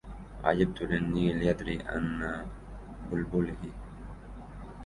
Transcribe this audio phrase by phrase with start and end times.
[0.43, 2.47] عجبت للنيل يدري أن
[3.11, 3.55] بلبله